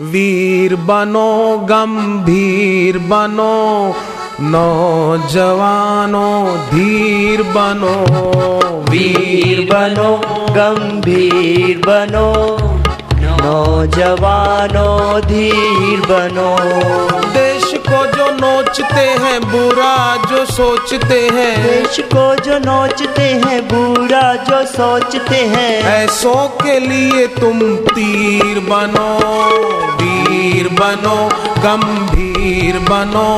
वीर 0.00 0.74
बनो 0.88 1.30
गंभीर 1.70 2.98
बनो 2.98 3.56
नौजवानों 4.42 6.36
धीर 6.70 7.42
बनो। 7.52 7.92
वीर 8.90 9.60
बनो 9.72 10.10
गंभीर 10.56 11.78
बनो 11.86 12.26
नौजवानों 13.42 15.20
धीर 15.26 16.00
बनो। 16.08 16.50
देश 17.72 17.80
को 17.80 18.04
जो 18.06 18.24
नोचते 18.30 19.04
हैं 19.22 19.40
बुरा 19.42 20.16
जो 20.30 20.44
सोचते 20.46 21.20
हैं। 21.34 21.52
देश 21.62 22.00
को 22.12 22.24
जो 22.44 22.58
नोचते 22.58 23.22
हैं 23.22 23.60
बुरा 23.68 24.22
जो 24.48 24.58
सोचते 24.66 25.36
हैं। 25.52 25.70
ऐसों 25.84 26.48
के 26.62 26.78
लिए 26.80 27.26
तुम 27.40 27.60
तीर 27.88 28.60
बनो 28.68 29.08
वीर 30.02 30.68
बनो 30.80 31.16
गंभीर 31.64 32.78
बनो 32.90 33.28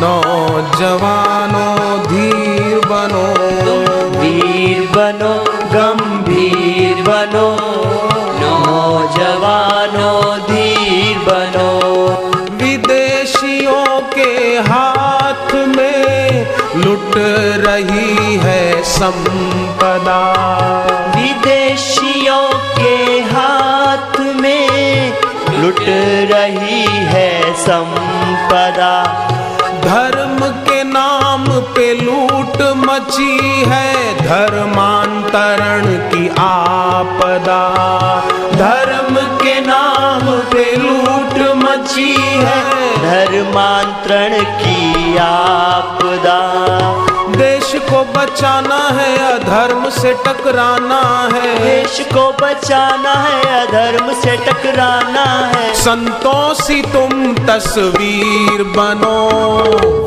नौजवानों 0.00 1.76
धीर 2.08 2.78
बनो। 2.86 3.26
वीर 4.18 4.80
बनो 4.96 5.34
गंभीर 5.74 7.02
बनो 7.02 7.48
नौजवानों 8.40 9.41
रही 17.64 18.36
है 18.36 18.82
संपदा। 18.82 20.20
विदेशियों 21.16 22.48
के 22.78 23.20
हाथ 23.34 24.20
में 24.20 25.12
लुट 25.60 25.80
रही 26.32 26.86
है 26.86 27.54
संपदा। 27.54 28.94
धर्म 29.84 30.38
के 30.64 30.82
नाम 30.84 31.44
पे 31.46 31.94
लूट 31.94 32.62
मची 32.76 33.64
है 33.68 34.18
धर्मांतरण 34.18 35.84
की 35.86 36.28
आपदा। 36.38 37.62
धर्म 38.52 39.14
के 39.16 39.60
नाम 39.60 40.30
पे 40.52 40.76
लूट 40.76 41.56
मची 41.56 42.14
है 42.16 42.62
धर्मांतरण 43.02 44.44
की 44.44 45.16
आपदा। 45.16 46.40
देश 47.72 47.82
को 47.82 48.02
बचाना 48.12 48.78
है 48.96 49.10
अधर्म 49.26 49.88
से 49.90 50.12
टकराना 50.24 51.00
है। 51.32 51.52
देश 51.58 52.00
को 52.08 52.24
बचाना 52.40 53.12
है 53.16 53.44
अधर्म 53.60 54.12
से 54.14 54.36
टकराना 54.46 55.24
है। 55.54 55.72
संतों 55.74 56.42
सी 56.54 56.80
तुम 56.92 57.34
तस्वीर 57.46 58.62
बनो 58.76 59.16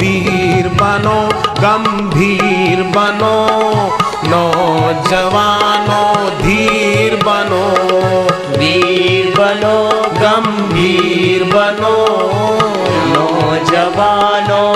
वीर 0.00 0.68
बनो 0.80 1.20
गंभीर 1.60 2.82
बनो 2.96 3.36
नौजवानों 4.26 6.10
धीर 6.42 7.16
बनो। 7.24 7.64
वीर 8.58 9.34
बनो 9.38 9.78
गंभीर 10.18 11.44
बनो 11.54 11.96
नौजवानों 13.14 14.71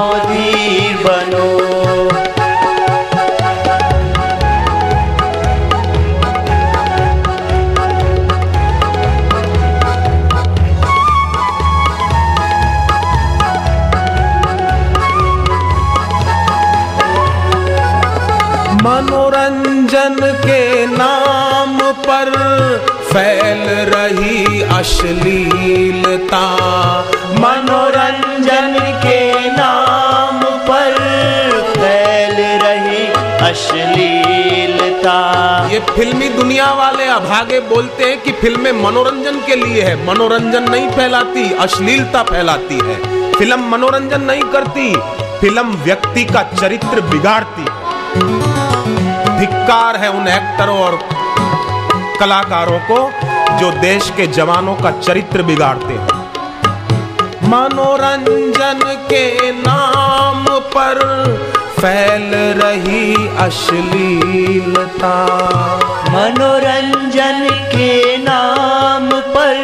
मनोरंजन 18.86 20.16
के 20.42 20.86
नाम 20.86 21.78
पर 22.02 22.28
फैल 23.12 23.62
रही 23.88 24.62
अश्लीलता। 24.62 26.42
मनोरंजन 27.38 28.76
के 29.02 29.20
नाम 29.50 30.42
पर 30.68 30.98
फैल 31.72 32.36
रही 32.62 33.06
अश्लीलता। 33.48 35.16
ये 35.72 35.80
फिल्मी 35.88 36.28
दुनिया 36.28 36.70
वाले 36.72 37.06
अभागे 37.06 37.60
बोलते 37.60 38.04
हैं 38.04 38.20
कि 38.22 38.32
फ़िल्में 38.32 38.72
मनोरंजन 38.82 39.40
के 39.46 39.56
लिए 39.56 39.82
है। 39.82 39.96
मनोरंजन 40.06 40.70
नहीं 40.70 40.88
फैलाती, 40.90 41.52
अश्लीलता 41.58 42.22
फैलाती 42.22 42.78
है। 42.84 42.96
फ़िल्म 43.32 43.68
मनोरंजन 43.72 44.20
नहीं 44.20 44.42
करती, 44.52 44.92
फ़िल्म 45.40 45.74
व्यक्ति 45.84 46.24
का 46.24 46.42
चरित्र 46.54 47.00
बिगाड़ती 47.00 47.62
है। 47.62 48.55
धिक्कार 49.38 49.96
है 49.96 50.10
उन 50.10 50.28
एक्टरों 50.28 50.78
और 50.78 50.98
कलाकारों 52.20 52.78
को 52.90 52.98
जो 53.58 53.70
देश 53.80 54.10
के 54.16 54.26
जवानों 54.26 54.74
का 54.74 54.90
चरित्र 55.00 55.42
बिगाड़ते 55.42 55.94
हैं। 55.94 56.14
मनोरंजन 57.48 58.80
के 59.10 59.52
नाम 59.52 60.44
पर 60.74 60.98
फैल 61.80 62.30
रही 62.60 63.28
अश्लीलता। 63.38 65.14
मनोरंजन 66.10 67.48
के 67.74 68.16
नाम 68.16 69.08
पर 69.36 69.54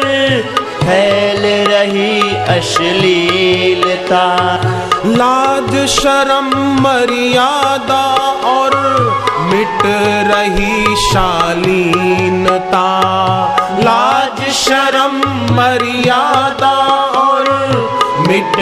फैल 0.83 1.43
रही 1.73 2.19
अश्लीलता। 2.59 4.25
लाज, 5.05 5.87
शर्म, 5.87 6.49
मर्यादा 6.81 8.03
और 8.49 8.75
मिट 9.39 9.81
रही 10.33 10.95
शालीनता। 10.95 12.83
लाज, 13.79 14.43
शर्म, 14.51 15.17
मर्यादा 15.55 16.75
और 17.21 17.49
मिट 18.27 18.55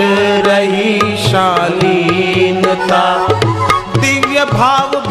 रही 0.48 1.18
शालीनता। 1.18 3.04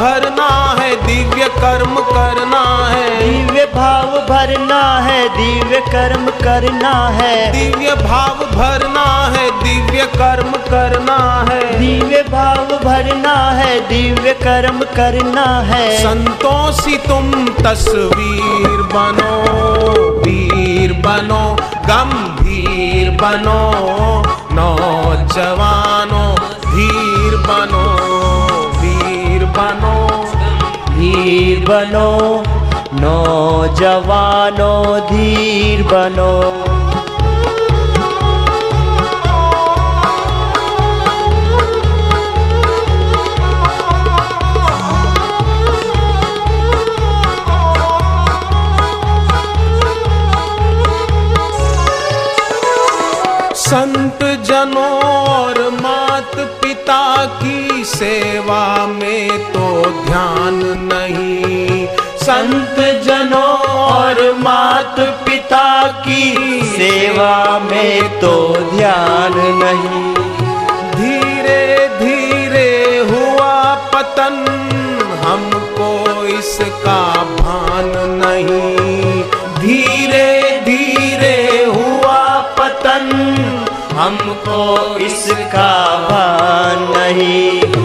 भरना 0.01 0.49
है 0.79 0.91
दिव्य 1.07 1.47
कर्म 1.55 1.97
करना 2.05 2.61
है। 2.89 3.09
दिव्य 3.21 3.65
भाव 3.75 4.13
भरना 4.29 4.81
है 5.01 5.19
दिव्य 5.29 5.81
कर्म 5.87 6.27
करना 6.43 6.93
है। 7.17 7.35
दिव्य 7.53 7.95
भाव 7.97 8.39
भरना 8.55 9.05
है 9.35 9.51
दिव्य 9.65 10.07
कर्म 10.15 10.53
करना 10.71 11.19
है। 11.51 11.61
दिव्य 11.79 12.23
भाव 12.23 12.73
भरना 12.85 13.35
है 13.59 13.79
दिव्य 13.89 14.33
कर्म 14.43 14.81
करना 14.97 15.47
है। 15.65 15.85
संतों 15.99 16.73
सी 16.73 16.97
तुम 17.09 17.31
तस्वीर 17.61 18.83
बनो 18.95 19.35
वीर 20.21 20.93
बनो 21.07 21.45
गंभीर 21.91 23.11
बनो 23.23 23.61
नौजवानों 24.53 25.80
धीर 31.21 31.59
बनो 31.65 32.11
नौजवानों 33.01 34.85
धीर 35.11 35.83
बनो। 35.93 36.33
संत 53.61 54.23
जनों 54.47 54.93
और 55.03 55.59
मात 55.73 55.80
पिता 55.80 55.80
की 55.80 55.80
सेवा 57.91 58.87
में 58.87 59.29
तो 59.53 59.67
ध्यान 60.05 60.59
नहीं। 60.83 61.87
संत 62.17 62.77
जनों 63.05 63.53
और 63.77 64.21
मात 64.39 65.01
पिता 65.27 65.67
की 66.01 66.61
सेवा 66.67 67.59
में 67.71 68.21
तो 68.21 68.33
ध्यान 68.71 69.35
नहीं। 69.63 70.15
धीरे 70.95 71.89
धीरे 71.99 72.99
हुआ 73.11 73.75
पतन, 73.95 74.39
हमको 75.25 75.91
इसका 76.39 77.03
भान 77.41 77.93
नहीं। 78.23 79.23
धीरे 79.61 80.31
धीरे 80.65 81.65
हुआ 81.65 82.19
पतन, 82.59 83.09
हमको 83.93 84.97
इसका 84.99 85.71
भान 86.09 86.87
नहीं। 86.97 87.80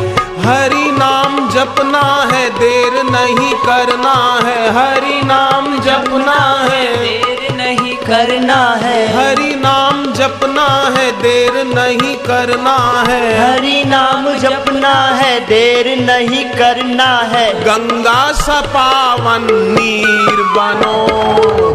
हरि 0.45 0.91
नाम 0.91 1.49
जपना 1.49 2.29
है 2.33 2.49
देर 2.49 3.03
नहीं 3.03 3.53
करना 3.53 4.39
है। 4.45 4.57
हरि 4.73 5.21
नाम 5.25 5.79
जपना 5.79 6.67
है। 6.69 6.83
देर 6.97 7.55
नहीं 7.55 7.95
करना 7.95 8.75
है। 8.83 8.97
हरि 9.17 9.55
नाम 9.55 10.13
जपना 10.13 10.67
है 10.97 11.11
देर 11.11 11.51
नहीं 11.65 12.15
करना 12.15 13.03
है। 13.07 13.21
हरि 13.39 13.83
नाम 13.87 14.33
जपना 14.33 14.93
है 15.15 15.39
देर 15.39 15.87
नहीं 16.01 16.45
करना 16.45 17.17
है। 17.33 17.53
गंगा 17.63 18.31
सा 18.31 18.61
पावन 18.61 19.47
नीर 19.51 20.43
बनो 20.57 20.97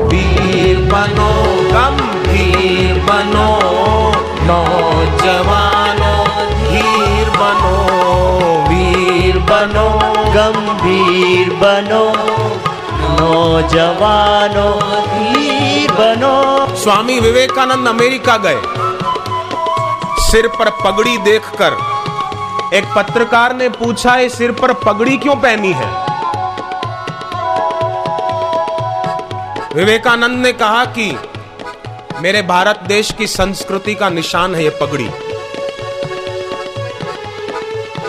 वीर 0.07 0.79
बनो 0.79 1.33
गंभीर 1.73 2.95
बनो 2.95 3.51
नौजवानों 4.43 5.60
गंभीर 10.31 11.49
बनो, 11.55 12.05
नौजवानों 13.11 14.73
धीर 15.07 15.93
बनो। 15.93 16.35
स्वामी 16.77 17.19
विवेकानंद 17.21 17.89
अमेरिका 17.89 18.37
गए। 18.37 18.61
सिर 20.23 20.49
पर 20.49 20.71
पगड़ी 20.85 21.17
देखकर 21.19 21.77
एक 22.75 22.85
पत्रकार 22.97 23.57
ने 23.57 23.69
पूछा 23.69 24.17
इस 24.17 24.39
सिर 24.39 24.53
पर 24.53 24.73
पगड़ी 24.73 25.17
क्यों 25.17 25.37
पहनी 25.37 25.73
है? 25.73 25.89
विवेकानंद 29.75 30.39
ने 30.39 30.53
कहा 30.53 30.85
कि 30.85 31.11
मेरे 32.21 32.43
भारत 32.43 32.81
देश 32.87 33.11
की 33.11 33.27
संस्कृति 33.27 33.95
का 33.95 34.09
निशान 34.11 34.55
है 34.55 34.65
ये 34.65 34.71
पगड़ी। 34.71 35.11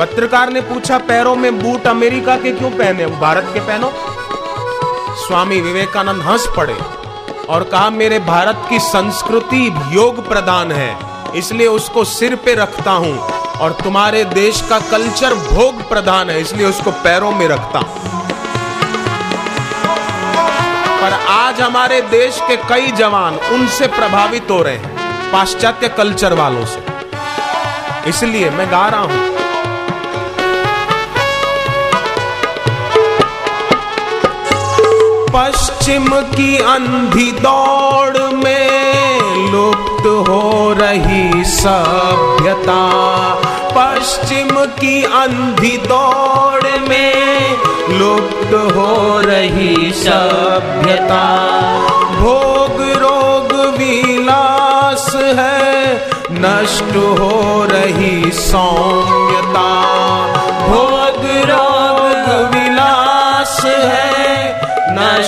पत्रकार 0.01 0.50
ने 0.50 0.62
पूछा, 0.62 0.98
पैरों 1.00 1.36
में 1.36 1.57
बूट 1.59 1.88
अमेरिका 1.88 2.36
के 2.36 2.51
क्यों 2.51 2.69
पहने? 2.69 3.06
भारत 3.19 3.50
के 3.53 3.59
पहनो? 3.59 3.92
स्वामी 5.18 5.59
विवेकानंद 5.62 6.21
हंस 6.21 6.48
पड़े 6.57 6.77
और 7.45 7.63
कहा, 7.63 7.89
मेरे 7.89 8.18
भारत 8.19 8.65
की 8.69 8.80
संस्कृति 8.80 9.68
योग 9.92 10.27
प्रधान 10.27 10.71
है, 10.71 10.98
इसलिए 11.36 11.68
उसको 11.69 12.03
सिर 12.03 12.36
पे 12.36 12.56
रखता 12.56 12.92
हूँ 12.94 13.18
और 13.57 13.77
तुम्हारे 13.83 14.24
देश 14.25 14.62
का 14.69 14.80
कल्चर 14.92 15.33
भोग 15.36 15.88
प्रधान 15.89 16.30
है, 16.30 16.39
इसलिए 16.42 16.65
उसको 16.65 16.92
पैरों 17.03 17.31
में 17.31 17.48
रखता 17.48 17.80
हूँ। 17.80 18.00
पर 21.01 21.13
आज 21.30 21.62
हमारे 21.62 22.01
देश 22.12 22.39
के 22.48 22.56
कई 22.69 22.92
जवान 22.98 23.38
उनसे 23.53 23.88
प्रभावित 23.89 24.51
हो 24.51 24.62
रहे 24.62 24.77
हैं, 24.77 25.31
पाश्चात्य 25.31 25.89
कल्चर 25.98 26.33
वालों 26.33 26.65
से। 26.65 28.09
इसलिए 28.09 28.50
मैं 28.50 28.68
गा 28.71 28.88
रहा 28.88 29.01
हूँ। 29.01 29.41
पश्चिम 35.36 36.07
की 36.07 36.57
अंधी 36.57 37.31
दौड़ 37.31 38.18
में 38.18 39.19
लुप्त 39.51 40.30
हो 40.30 40.74
रही 40.78 41.44
सभ्यता। 41.44 42.81
पश्चिम 43.78 44.66
की 44.66 45.04
अंधी 45.04 45.78
दौड़ 45.78 46.89
में 46.89 47.50
लुप्त 47.89 48.75
हो 48.75 49.19
रही 49.19 49.92
सभ्यता। 49.92 51.25
भोग 52.19 52.81
रोग 52.81 53.54
विलास 53.77 55.16
है, 55.16 56.10
नष्ट 56.31 56.95
हो 57.19 57.68
रही 57.72 58.31
सौम्यता। 58.31 59.69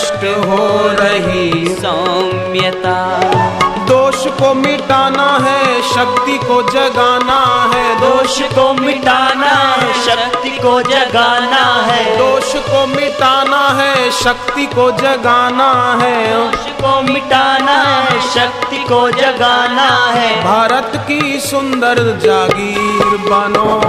नष्ट 0.04 0.24
हो 0.48 0.66
रही 1.00 1.76
सौम्यता। 1.76 2.96
दोष 3.84 4.26
को 4.28 4.54
मिटाना 4.54 5.28
है 5.44 5.82
शक्ति 5.82 6.38
को 6.38 6.62
जगाना 6.72 7.40
है। 7.74 7.96
दोष 8.00 8.42
को 8.42 8.74
मिटाना 8.74 9.54
है 9.76 9.94
शक्ति 10.06 10.50
को 10.50 10.82
जगाना 10.82 11.64
है। 11.86 12.18
दोष 12.18 12.56
को 12.56 12.86
मिटाना 12.88 13.62
है 13.70 14.12
शक्ति 14.12 14.66
को 14.66 14.90
जगाना 14.92 15.72
है। 16.02 16.18
दोष 16.28 16.68
को 16.82 17.02
मिटाना 17.14 17.80
है 18.02 18.20
शक्ति 18.30 18.84
को 18.84 19.10
जगाना 19.12 19.90
है। 20.12 20.44
भारत 20.44 21.06
की 21.08 21.40
सुंदर 21.40 22.04
जागीर 22.24 23.18
बनो। 23.30 23.80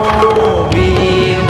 वीर 0.68 1.40